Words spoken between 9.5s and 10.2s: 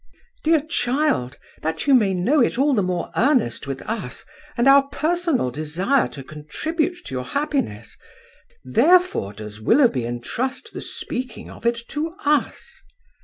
Willoughby